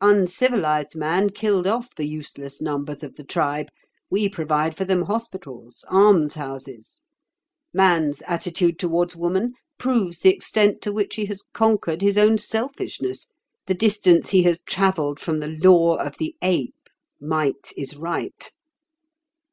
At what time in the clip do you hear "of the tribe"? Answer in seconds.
3.02-3.66